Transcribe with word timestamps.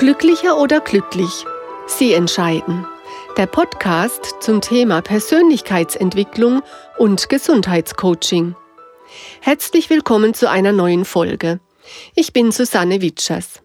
Glücklicher 0.00 0.58
oder 0.58 0.80
glücklich? 0.80 1.44
Sie 1.86 2.14
entscheiden. 2.14 2.86
Der 3.36 3.44
Podcast 3.44 4.34
zum 4.40 4.62
Thema 4.62 5.02
Persönlichkeitsentwicklung 5.02 6.62
und 6.96 7.28
Gesundheitscoaching. 7.28 8.56
Herzlich 9.42 9.90
willkommen 9.90 10.32
zu 10.32 10.48
einer 10.48 10.72
neuen 10.72 11.04
Folge. 11.04 11.60
Ich 12.14 12.32
bin 12.32 12.50
Susanne 12.50 13.02
Witschers. 13.02 13.60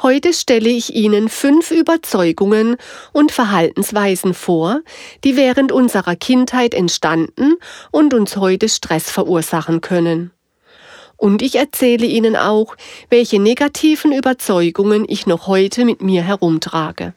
Heute 0.00 0.32
stelle 0.32 0.70
ich 0.70 0.94
Ihnen 0.94 1.28
fünf 1.28 1.70
Überzeugungen 1.70 2.78
und 3.12 3.30
Verhaltensweisen 3.30 4.32
vor, 4.32 4.80
die 5.22 5.36
während 5.36 5.70
unserer 5.70 6.16
Kindheit 6.16 6.72
entstanden 6.72 7.56
und 7.90 8.14
uns 8.14 8.38
heute 8.38 8.70
Stress 8.70 9.10
verursachen 9.10 9.82
können. 9.82 10.30
Und 11.16 11.42
ich 11.42 11.54
erzähle 11.56 12.06
Ihnen 12.06 12.36
auch, 12.36 12.76
welche 13.08 13.40
negativen 13.40 14.12
Überzeugungen 14.12 15.06
ich 15.08 15.26
noch 15.26 15.46
heute 15.46 15.84
mit 15.84 16.02
mir 16.02 16.22
herumtrage. 16.22 17.14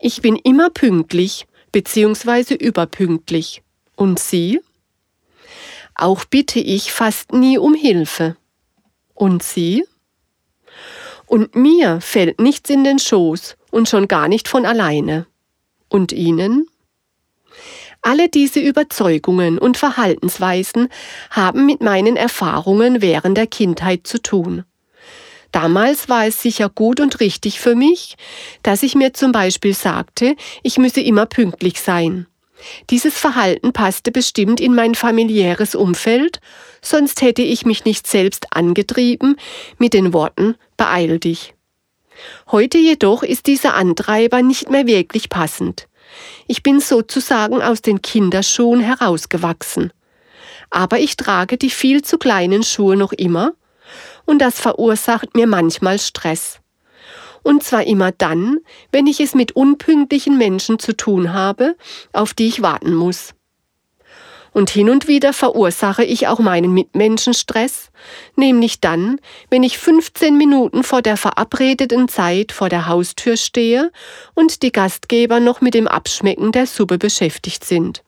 Ich 0.00 0.20
bin 0.20 0.36
immer 0.36 0.70
pünktlich 0.70 1.46
bzw. 1.72 2.54
überpünktlich. 2.54 3.62
Und 3.94 4.18
Sie? 4.18 4.60
Auch 5.94 6.24
bitte 6.24 6.60
ich 6.60 6.92
fast 6.92 7.32
nie 7.32 7.56
um 7.56 7.74
Hilfe. 7.74 8.36
Und 9.14 9.42
Sie? 9.42 9.84
Und 11.26 11.54
mir 11.54 12.00
fällt 12.00 12.40
nichts 12.40 12.68
in 12.70 12.84
den 12.84 12.98
Schoß 12.98 13.56
und 13.70 13.88
schon 13.88 14.06
gar 14.06 14.28
nicht 14.28 14.48
von 14.48 14.66
alleine. 14.66 15.26
Und 15.88 16.12
Ihnen? 16.12 16.68
Alle 18.06 18.28
diese 18.28 18.60
Überzeugungen 18.60 19.58
und 19.58 19.78
Verhaltensweisen 19.78 20.90
haben 21.28 21.66
mit 21.66 21.80
meinen 21.80 22.14
Erfahrungen 22.14 23.02
während 23.02 23.36
der 23.36 23.48
Kindheit 23.48 24.06
zu 24.06 24.22
tun. 24.22 24.62
Damals 25.50 26.08
war 26.08 26.24
es 26.24 26.40
sicher 26.40 26.68
gut 26.68 27.00
und 27.00 27.18
richtig 27.18 27.58
für 27.58 27.74
mich, 27.74 28.14
dass 28.62 28.84
ich 28.84 28.94
mir 28.94 29.12
zum 29.12 29.32
Beispiel 29.32 29.74
sagte, 29.74 30.36
ich 30.62 30.78
müsse 30.78 31.00
immer 31.00 31.26
pünktlich 31.26 31.80
sein. 31.80 32.28
Dieses 32.90 33.18
Verhalten 33.18 33.72
passte 33.72 34.12
bestimmt 34.12 34.60
in 34.60 34.72
mein 34.72 34.94
familiäres 34.94 35.74
Umfeld, 35.74 36.38
sonst 36.80 37.22
hätte 37.22 37.42
ich 37.42 37.66
mich 37.66 37.86
nicht 37.86 38.06
selbst 38.06 38.46
angetrieben 38.52 39.34
mit 39.78 39.94
den 39.94 40.12
Worten 40.12 40.54
Beeil 40.76 41.18
dich. 41.18 41.54
Heute 42.52 42.78
jedoch 42.78 43.24
ist 43.24 43.48
dieser 43.48 43.74
Antreiber 43.74 44.42
nicht 44.42 44.70
mehr 44.70 44.86
wirklich 44.86 45.28
passend. 45.28 45.88
Ich 46.46 46.62
bin 46.62 46.80
sozusagen 46.80 47.62
aus 47.62 47.82
den 47.82 48.02
Kinderschuhen 48.02 48.80
herausgewachsen. 48.80 49.92
Aber 50.70 50.98
ich 50.98 51.16
trage 51.16 51.56
die 51.56 51.70
viel 51.70 52.02
zu 52.02 52.18
kleinen 52.18 52.62
Schuhe 52.62 52.96
noch 52.96 53.12
immer 53.12 53.52
und 54.24 54.40
das 54.40 54.60
verursacht 54.60 55.34
mir 55.34 55.46
manchmal 55.46 55.98
Stress. 55.98 56.58
Und 57.42 57.62
zwar 57.62 57.86
immer 57.86 58.10
dann, 58.10 58.58
wenn 58.90 59.06
ich 59.06 59.20
es 59.20 59.34
mit 59.34 59.52
unpünktlichen 59.52 60.36
Menschen 60.36 60.80
zu 60.80 60.96
tun 60.96 61.32
habe, 61.32 61.76
auf 62.12 62.34
die 62.34 62.48
ich 62.48 62.60
warten 62.60 62.92
muss. 62.92 63.35
Und 64.56 64.70
hin 64.70 64.88
und 64.88 65.06
wieder 65.06 65.34
verursache 65.34 66.02
ich 66.02 66.28
auch 66.28 66.38
meinen 66.38 66.72
Mitmenschen 66.72 67.34
Stress, 67.34 67.90
nämlich 68.36 68.80
dann, 68.80 69.20
wenn 69.50 69.62
ich 69.62 69.76
15 69.76 70.34
Minuten 70.38 70.82
vor 70.82 71.02
der 71.02 71.18
verabredeten 71.18 72.08
Zeit 72.08 72.52
vor 72.52 72.70
der 72.70 72.86
Haustür 72.86 73.36
stehe 73.36 73.92
und 74.32 74.62
die 74.62 74.72
Gastgeber 74.72 75.40
noch 75.40 75.60
mit 75.60 75.74
dem 75.74 75.86
Abschmecken 75.86 76.52
der 76.52 76.66
Suppe 76.66 76.96
beschäftigt 76.96 77.64
sind. 77.64 78.02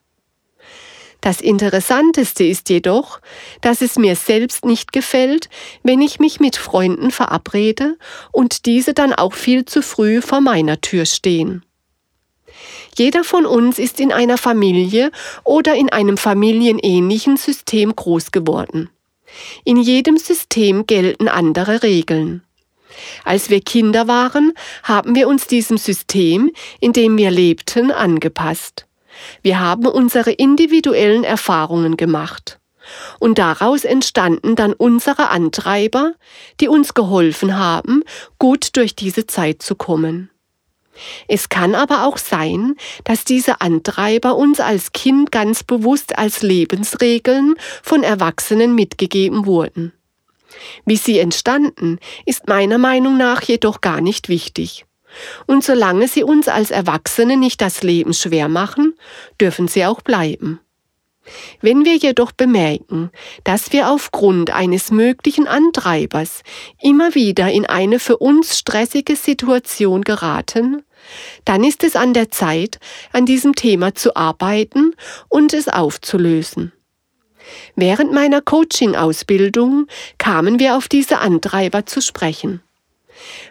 Das 1.21 1.39
Interessanteste 1.39 2.45
ist 2.45 2.67
jedoch, 2.69 3.19
dass 3.61 3.81
es 3.81 3.99
mir 3.99 4.15
selbst 4.15 4.65
nicht 4.65 4.91
gefällt, 4.91 5.49
wenn 5.83 6.01
ich 6.01 6.19
mich 6.19 6.39
mit 6.39 6.55
Freunden 6.55 7.11
verabrede 7.11 7.95
und 8.31 8.65
diese 8.65 8.95
dann 8.95 9.13
auch 9.13 9.33
viel 9.33 9.65
zu 9.65 9.83
früh 9.83 10.19
vor 10.19 10.41
meiner 10.41 10.81
Tür 10.81 11.05
stehen. 11.05 11.63
Jeder 12.97 13.23
von 13.23 13.45
uns 13.45 13.79
ist 13.79 13.99
in 13.99 14.11
einer 14.11 14.37
Familie 14.37 15.11
oder 15.43 15.75
in 15.75 15.89
einem 15.89 16.17
familienähnlichen 16.17 17.37
System 17.37 17.95
groß 17.95 18.31
geworden. 18.31 18.89
In 19.63 19.77
jedem 19.77 20.17
System 20.17 20.85
gelten 20.85 21.27
andere 21.27 21.83
Regeln. 21.83 22.43
Als 23.23 23.49
wir 23.49 23.61
Kinder 23.61 24.07
waren, 24.07 24.53
haben 24.83 25.15
wir 25.15 25.27
uns 25.27 25.47
diesem 25.47 25.77
System, 25.77 26.51
in 26.79 26.93
dem 26.93 27.17
wir 27.17 27.31
lebten, 27.31 27.91
angepasst. 27.91 28.85
Wir 29.41 29.59
haben 29.59 29.85
unsere 29.85 30.31
individuellen 30.31 31.23
Erfahrungen 31.23 31.97
gemacht. 31.97 32.59
Und 33.19 33.37
daraus 33.37 33.83
entstanden 33.83 34.55
dann 34.55 34.73
unsere 34.73 35.29
Antreiber, 35.29 36.13
die 36.59 36.67
uns 36.67 36.93
geholfen 36.93 37.57
haben, 37.57 38.03
gut 38.39 38.75
durch 38.75 38.95
diese 38.95 39.27
Zeit 39.27 39.61
zu 39.61 39.75
kommen. 39.75 40.31
Es 41.27 41.49
kann 41.49 41.75
aber 41.75 42.05
auch 42.05 42.17
sein, 42.17 42.75
dass 43.03 43.23
diese 43.23 43.61
Antreiber 43.61 44.35
uns 44.35 44.59
als 44.59 44.91
Kind 44.91 45.31
ganz 45.31 45.63
bewusst 45.63 46.17
als 46.17 46.41
Lebensregeln 46.41 47.55
von 47.83 48.03
Erwachsenen 48.03 48.75
mitgegeben 48.75 49.45
wurden. 49.45 49.93
Wie 50.85 50.97
sie 50.97 51.19
entstanden, 51.19 51.99
ist 52.25 52.47
meiner 52.47 52.77
Meinung 52.77 53.17
nach 53.17 53.41
jedoch 53.41 53.81
gar 53.81 54.01
nicht 54.01 54.29
wichtig. 54.29 54.85
Und 55.47 55.63
solange 55.63 56.07
sie 56.07 56.23
uns 56.23 56.47
als 56.47 56.71
Erwachsene 56.71 57.37
nicht 57.37 57.61
das 57.61 57.81
Leben 57.83 58.13
schwer 58.13 58.47
machen, 58.47 58.93
dürfen 59.39 59.67
sie 59.67 59.85
auch 59.85 60.01
bleiben. 60.01 60.59
Wenn 61.61 61.85
wir 61.85 61.95
jedoch 61.95 62.31
bemerken, 62.31 63.11
dass 63.43 63.71
wir 63.71 63.89
aufgrund 63.89 64.51
eines 64.51 64.91
möglichen 64.91 65.47
Antreibers 65.47 66.41
immer 66.81 67.13
wieder 67.13 67.51
in 67.51 67.65
eine 67.65 67.99
für 67.99 68.17
uns 68.17 68.57
stressige 68.57 69.15
Situation 69.15 70.03
geraten, 70.03 70.83
dann 71.45 71.63
ist 71.63 71.83
es 71.83 71.95
an 71.95 72.13
der 72.13 72.29
Zeit, 72.29 72.79
an 73.11 73.25
diesem 73.25 73.55
Thema 73.55 73.95
zu 73.95 74.15
arbeiten 74.15 74.95
und 75.27 75.53
es 75.53 75.67
aufzulösen. 75.67 76.71
Während 77.75 78.11
meiner 78.11 78.41
Coaching-Ausbildung 78.41 79.87
kamen 80.17 80.59
wir 80.59 80.75
auf 80.75 80.87
diese 80.87 81.19
Antreiber 81.19 81.85
zu 81.85 82.01
sprechen. 82.01 82.61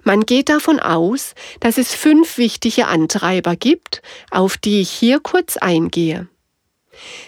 Man 0.02 0.24
geht 0.24 0.48
davon 0.48 0.80
aus, 0.80 1.34
dass 1.60 1.78
es 1.78 1.94
fünf 1.94 2.38
wichtige 2.38 2.86
Antreiber 2.86 3.56
gibt, 3.56 4.02
auf 4.30 4.56
die 4.56 4.80
ich 4.80 4.90
hier 4.90 5.20
kurz 5.20 5.56
eingehe. 5.56 6.28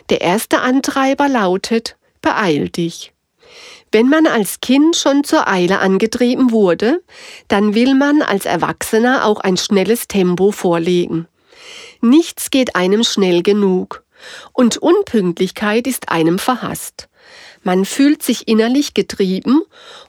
Der 0.08 0.20
erste 0.20 0.60
Antreiber 0.60 1.28
lautet 1.28 1.96
Beeil 2.22 2.68
dich. 2.68 3.12
Wenn 3.92 4.08
man 4.08 4.26
als 4.26 4.60
Kind 4.60 4.96
schon 4.96 5.24
zur 5.24 5.48
Eile 5.48 5.80
angetrieben 5.80 6.52
wurde, 6.52 7.02
dann 7.48 7.74
will 7.74 7.94
man 7.94 8.22
als 8.22 8.44
Erwachsener 8.46 9.24
auch 9.24 9.40
ein 9.40 9.56
schnelles 9.56 10.06
Tempo 10.06 10.52
vorlegen. 10.52 11.26
Nichts 12.00 12.50
geht 12.50 12.76
einem 12.76 13.04
schnell 13.04 13.42
genug. 13.42 14.04
Und 14.52 14.76
Unpünktlichkeit 14.76 15.86
ist 15.86 16.10
einem 16.10 16.38
verhasst. 16.38 17.08
Man 17.62 17.84
fühlt 17.84 18.22
sich 18.22 18.48
innerlich 18.48 18.94
getrieben 18.94 19.62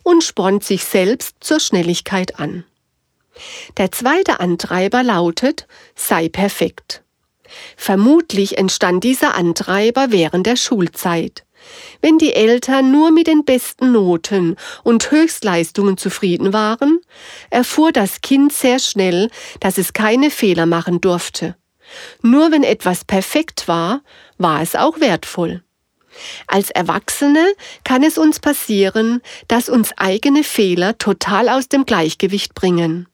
und 0.04 0.24
spornt 0.24 0.64
sich 0.64 0.86
selbst 0.86 1.38
zur 1.40 1.60
Schnelligkeit 1.60 2.40
an. 2.40 2.66
Der 3.78 3.92
zweite 3.92 4.40
Antreiber 4.40 5.04
lautet, 5.04 5.68
sei 5.96 6.30
perfekt. 6.30 7.04
Vermutlich 7.76 8.58
entstand 8.58 9.04
dieser 9.04 9.36
Antreiber 9.36 10.08
während 10.10 10.46
der 10.46 10.56
Schulzeit. 10.56 11.44
Wenn 12.02 12.18
die 12.18 12.34
Eltern 12.34 12.92
nur 12.92 13.12
mit 13.12 13.28
den 13.28 13.46
besten 13.46 13.92
Noten 13.92 14.56
und 14.84 15.12
Höchstleistungen 15.12 15.98
zufrieden 15.98 16.54
waren, 16.54 17.00
erfuhr 17.50 17.92
das 17.92 18.22
Kind 18.22 18.54
sehr 18.54 18.80
schnell, 18.80 19.30
dass 19.60 19.78
es 19.78 19.94
keine 19.94 20.32
Fehler 20.32 20.66
machen 20.66 21.02
durfte. 21.02 21.56
Nur 22.22 22.52
wenn 22.52 22.64
etwas 22.64 23.06
perfekt 23.06 23.68
war, 23.68 24.02
war 24.38 24.62
es 24.62 24.76
auch 24.76 25.00
wertvoll. 25.00 25.64
Als 26.48 26.70
Erwachsene 26.70 27.54
kann 27.84 28.04
es 28.04 28.18
uns 28.18 28.40
passieren, 28.40 29.22
dass 29.48 29.70
uns 29.70 29.92
eigene 29.98 30.44
Fehler 30.44 30.98
total 30.98 31.50
aus 31.50 31.70
dem 31.70 31.86
Gleichgewicht 31.86 32.54
bringen. 32.54 33.08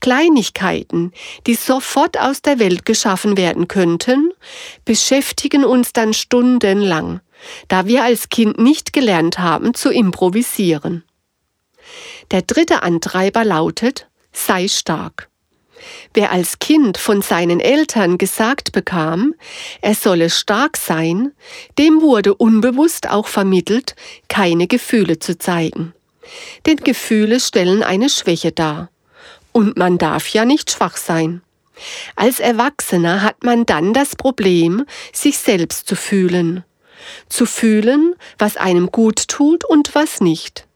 Kleinigkeiten, 0.00 1.12
die 1.46 1.54
sofort 1.54 2.18
aus 2.18 2.40
der 2.40 2.58
Welt 2.58 2.86
geschaffen 2.86 3.36
werden 3.36 3.68
könnten, 3.68 4.32
beschäftigen 4.84 5.64
uns 5.64 5.92
dann 5.92 6.14
stundenlang, 6.14 7.20
da 7.68 7.86
wir 7.86 8.04
als 8.04 8.28
Kind 8.28 8.58
nicht 8.58 8.92
gelernt 8.92 9.38
haben 9.38 9.74
zu 9.74 9.90
improvisieren. 9.90 11.04
Der 12.30 12.42
dritte 12.42 12.82
Antreiber 12.82 13.44
lautet, 13.44 14.08
sei 14.32 14.68
stark. 14.68 15.28
Wer 16.12 16.30
als 16.30 16.58
Kind 16.58 16.98
von 16.98 17.22
seinen 17.22 17.60
Eltern 17.60 18.18
gesagt 18.18 18.72
bekam, 18.72 19.34
er 19.80 19.94
solle 19.94 20.28
stark 20.28 20.76
sein, 20.76 21.32
dem 21.78 22.02
wurde 22.02 22.34
unbewusst 22.34 23.08
auch 23.08 23.28
vermittelt, 23.28 23.94
keine 24.28 24.66
Gefühle 24.66 25.18
zu 25.18 25.38
zeigen. 25.38 25.94
Denn 26.66 26.76
Gefühle 26.76 27.40
stellen 27.40 27.82
eine 27.82 28.08
Schwäche 28.08 28.52
dar. 28.52 28.90
Und 29.52 29.76
man 29.76 29.98
darf 29.98 30.28
ja 30.28 30.44
nicht 30.44 30.70
schwach 30.70 30.96
sein. 30.96 31.42
Als 32.14 32.40
Erwachsener 32.40 33.22
hat 33.22 33.42
man 33.42 33.64
dann 33.64 33.94
das 33.94 34.14
Problem, 34.14 34.84
sich 35.12 35.38
selbst 35.38 35.88
zu 35.88 35.96
fühlen. 35.96 36.62
Zu 37.28 37.46
fühlen, 37.46 38.14
was 38.38 38.56
einem 38.56 38.90
gut 38.90 39.28
tut 39.28 39.64
und 39.64 39.94
was 39.94 40.20
nicht. 40.20 40.66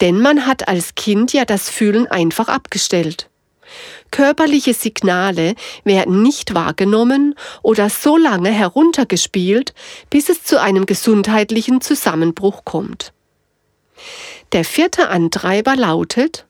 denn 0.00 0.20
man 0.20 0.46
hat 0.46 0.68
als 0.68 0.94
Kind 0.94 1.32
ja 1.32 1.44
das 1.44 1.68
Fühlen 1.68 2.06
einfach 2.06 2.48
abgestellt. 2.48 3.28
Körperliche 4.10 4.72
Signale 4.72 5.54
werden 5.84 6.22
nicht 6.22 6.54
wahrgenommen 6.54 7.34
oder 7.62 7.90
so 7.90 8.16
lange 8.16 8.50
heruntergespielt, 8.50 9.74
bis 10.08 10.30
es 10.30 10.42
zu 10.42 10.60
einem 10.60 10.86
gesundheitlichen 10.86 11.82
Zusammenbruch 11.82 12.64
kommt. 12.64 13.12
Der 14.52 14.64
vierte 14.64 15.08
Antreiber 15.08 15.76
lautet, 15.76 16.46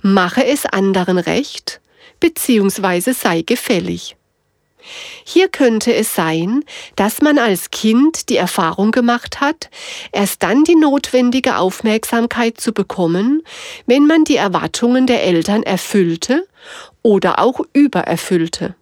mache 0.00 0.44
es 0.44 0.66
anderen 0.66 1.18
recht 1.18 1.80
bzw. 2.20 3.12
sei 3.12 3.42
gefällig. 3.42 4.16
Hier 5.24 5.48
könnte 5.48 5.94
es 5.94 6.14
sein, 6.14 6.64
dass 6.96 7.20
man 7.20 7.38
als 7.38 7.70
Kind 7.70 8.28
die 8.28 8.36
Erfahrung 8.36 8.90
gemacht 8.90 9.40
hat, 9.40 9.70
erst 10.12 10.42
dann 10.42 10.64
die 10.64 10.76
notwendige 10.76 11.56
Aufmerksamkeit 11.56 12.60
zu 12.60 12.72
bekommen, 12.72 13.42
wenn 13.86 14.06
man 14.06 14.24
die 14.24 14.36
Erwartungen 14.36 15.06
der 15.06 15.22
Eltern 15.22 15.62
erfüllte 15.62 16.46
oder 17.02 17.38
auch 17.38 17.60
übererfüllte. 17.72 18.74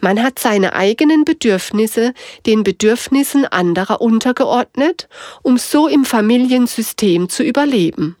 Man 0.00 0.22
hat 0.22 0.38
seine 0.38 0.74
eigenen 0.74 1.24
Bedürfnisse 1.24 2.14
den 2.46 2.62
Bedürfnissen 2.62 3.46
anderer 3.46 4.00
untergeordnet, 4.00 5.08
um 5.42 5.58
so 5.58 5.88
im 5.88 6.04
Familiensystem 6.04 7.28
zu 7.28 7.42
überleben. 7.42 8.16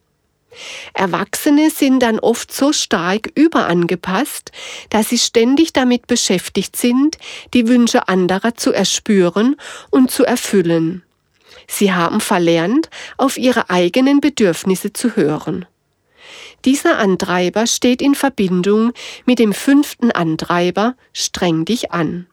Erwachsene 0.94 1.70
sind 1.70 2.00
dann 2.00 2.18
oft 2.18 2.52
so 2.52 2.72
stark 2.72 3.30
überangepasst, 3.34 4.52
dass 4.90 5.10
sie 5.10 5.18
ständig 5.18 5.72
damit 5.72 6.06
beschäftigt 6.06 6.76
sind, 6.76 7.18
die 7.54 7.68
Wünsche 7.68 8.08
anderer 8.08 8.54
zu 8.54 8.72
erspüren 8.72 9.56
und 9.90 10.10
zu 10.10 10.24
erfüllen. 10.24 11.02
Sie 11.68 11.92
haben 11.92 12.20
verlernt, 12.20 12.90
auf 13.16 13.36
ihre 13.36 13.70
eigenen 13.70 14.20
Bedürfnisse 14.20 14.92
zu 14.92 15.16
hören. 15.16 15.66
Dieser 16.64 16.98
Antreiber 16.98 17.66
steht 17.66 18.02
in 18.02 18.14
Verbindung 18.14 18.92
mit 19.24 19.38
dem 19.38 19.52
fünften 19.52 20.10
Antreiber 20.10 20.96
streng 21.12 21.64
dich 21.64 21.92
an. 21.92 22.26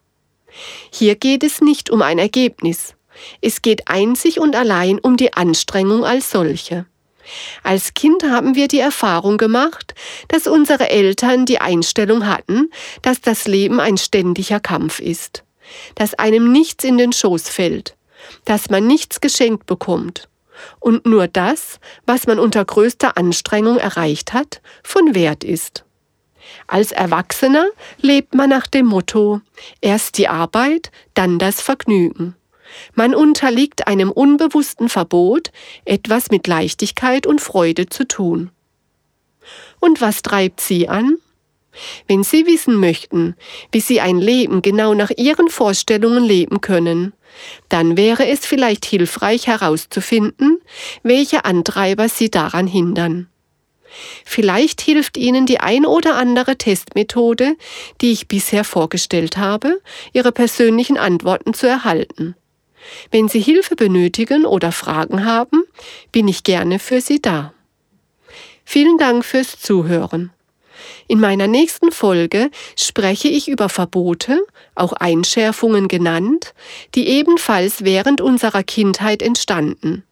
Hier 0.91 1.15
geht 1.15 1.43
es 1.43 1.61
nicht 1.61 1.89
um 1.89 2.01
ein 2.01 2.19
Ergebnis. 2.19 2.95
Es 3.41 3.61
geht 3.61 3.87
einzig 3.87 4.39
und 4.39 4.55
allein 4.55 4.99
um 4.99 5.17
die 5.17 5.33
Anstrengung 5.33 6.03
als 6.03 6.31
solche. 6.31 6.85
Als 7.63 7.93
Kind 7.93 8.23
haben 8.23 8.55
wir 8.55 8.67
die 8.67 8.79
Erfahrung 8.79 9.37
gemacht, 9.37 9.95
dass 10.27 10.47
unsere 10.47 10.89
Eltern 10.89 11.45
die 11.45 11.59
Einstellung 11.59 12.27
hatten, 12.27 12.69
dass 13.01 13.21
das 13.21 13.47
Leben 13.47 13.79
ein 13.79 13.97
ständiger 13.97 14.59
Kampf 14.59 14.99
ist, 14.99 15.43
dass 15.95 16.13
einem 16.13 16.51
nichts 16.51 16.83
in 16.83 16.97
den 16.97 17.13
Schoß 17.13 17.49
fällt, 17.49 17.95
dass 18.45 18.69
man 18.69 18.85
nichts 18.87 19.21
geschenkt 19.21 19.65
bekommt 19.65 20.27
und 20.79 21.05
nur 21.05 21.27
das, 21.27 21.79
was 22.05 22.27
man 22.27 22.39
unter 22.39 22.63
größter 22.63 23.17
Anstrengung 23.17 23.77
erreicht 23.77 24.33
hat, 24.33 24.61
von 24.83 25.15
Wert 25.15 25.43
ist. 25.43 25.85
Als 26.67 26.91
Erwachsener 26.91 27.67
lebt 27.99 28.35
man 28.35 28.49
nach 28.49 28.67
dem 28.67 28.85
Motto 28.85 29.41
erst 29.81 30.17
die 30.17 30.27
Arbeit, 30.27 30.91
dann 31.13 31.39
das 31.39 31.61
Vergnügen. 31.61 32.35
Man 32.93 33.15
unterliegt 33.15 33.87
einem 33.87 34.11
unbewussten 34.11 34.89
Verbot, 34.89 35.51
etwas 35.85 36.29
mit 36.31 36.47
Leichtigkeit 36.47 37.27
und 37.27 37.41
Freude 37.41 37.87
zu 37.87 38.07
tun. 38.07 38.51
Und 39.79 40.01
was 40.01 40.21
treibt 40.21 40.61
Sie 40.61 40.87
an? 40.87 41.17
Wenn 42.07 42.23
Sie 42.23 42.45
wissen 42.45 42.75
möchten, 42.75 43.35
wie 43.71 43.79
Sie 43.79 43.99
ein 43.99 44.19
Leben 44.19 44.61
genau 44.61 44.93
nach 44.93 45.09
Ihren 45.09 45.49
Vorstellungen 45.49 46.23
leben 46.23 46.61
können, 46.61 47.13
dann 47.69 47.97
wäre 47.97 48.27
es 48.27 48.45
vielleicht 48.45 48.85
hilfreich 48.85 49.47
herauszufinden, 49.47 50.59
welche 51.01 51.45
Antreiber 51.45 52.09
Sie 52.09 52.29
daran 52.29 52.67
hindern. 52.67 53.27
Vielleicht 54.25 54.81
hilft 54.81 55.17
Ihnen 55.17 55.45
die 55.45 55.59
ein 55.59 55.85
oder 55.85 56.15
andere 56.15 56.57
Testmethode, 56.57 57.55
die 58.01 58.11
ich 58.11 58.27
bisher 58.27 58.63
vorgestellt 58.63 59.37
habe, 59.37 59.81
Ihre 60.13 60.31
persönlichen 60.31 60.97
Antworten 60.97 61.53
zu 61.53 61.67
erhalten. 61.67 62.35
Wenn 63.11 63.29
Sie 63.29 63.39
Hilfe 63.39 63.75
benötigen 63.75 64.45
oder 64.45 64.71
Fragen 64.71 65.25
haben, 65.25 65.63
bin 66.11 66.27
ich 66.27 66.43
gerne 66.43 66.79
für 66.79 67.01
Sie 67.01 67.21
da. 67.21 67.53
Vielen 68.65 68.97
Dank 68.97 69.25
fürs 69.25 69.59
Zuhören. 69.59 70.31
In 71.07 71.19
meiner 71.19 71.47
nächsten 71.47 71.91
Folge 71.91 72.49
spreche 72.77 73.27
ich 73.27 73.47
über 73.47 73.69
Verbote, 73.69 74.43
auch 74.75 74.93
Einschärfungen 74.93 75.87
genannt, 75.87 76.53
die 76.95 77.07
ebenfalls 77.07 77.83
während 77.83 78.21
unserer 78.21 78.63
Kindheit 78.63 79.21
entstanden. 79.21 80.03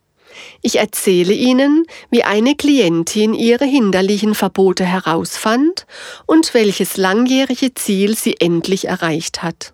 Ich 0.62 0.78
erzähle 0.78 1.34
Ihnen, 1.34 1.86
wie 2.10 2.24
eine 2.24 2.56
Klientin 2.56 3.34
ihre 3.34 3.66
hinderlichen 3.66 4.36
Verbote 4.36 4.86
herausfand 4.86 5.86
und 6.26 6.54
welches 6.54 6.98
langjährige 6.98 7.74
Ziel 7.74 8.16
sie 8.16 8.38
endlich 8.40 8.86
erreicht 8.86 9.44
hat. 9.44 9.74